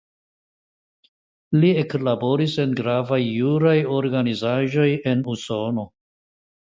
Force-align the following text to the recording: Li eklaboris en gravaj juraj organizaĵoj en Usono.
Li 1.59 1.69
eklaboris 1.81 2.55
en 2.63 2.73
gravaj 2.79 3.21
juraj 3.25 3.77
organizaĵoj 3.99 4.89
en 5.13 5.23
Usono. 5.35 5.87